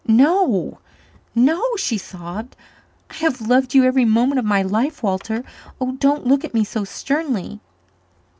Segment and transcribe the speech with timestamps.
[0.07, 0.79] "No
[1.35, 2.55] no," she sobbed.
[3.11, 5.43] "I have loved you every moment of my life, Walter.
[5.79, 7.59] Oh, don't look at me so sternly."